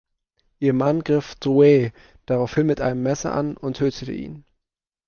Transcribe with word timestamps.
Ihr 0.57 0.73
Mann 0.73 1.03
griff 1.03 1.35
Drouet 1.35 1.93
daraufhin 2.25 2.65
mit 2.65 2.81
einem 2.81 3.03
Messer 3.03 3.35
an 3.35 3.55
und 3.55 3.77
tötete 3.77 4.11
ihn. 4.13 4.45